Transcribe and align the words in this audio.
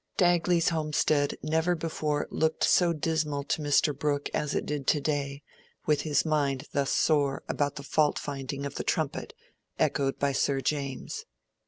Dagley's 0.17 0.69
homestead 0.69 1.37
never 1.43 1.75
before 1.75 2.27
looked 2.31 2.63
so 2.63 2.91
dismal 2.91 3.43
to 3.43 3.61
Mr. 3.61 3.95
Brooke 3.95 4.31
as 4.33 4.55
it 4.55 4.65
did 4.65 4.87
today, 4.87 5.43
with 5.85 6.01
his 6.01 6.25
mind 6.25 6.67
thus 6.71 6.91
sore 6.91 7.43
about 7.47 7.75
the 7.75 7.83
fault 7.83 8.17
finding 8.17 8.65
of 8.65 8.73
the 8.73 8.83
"Trumpet," 8.83 9.35
echoed 9.77 10.17
by 10.17 10.31
Sir 10.31 10.59
James. 10.59 11.25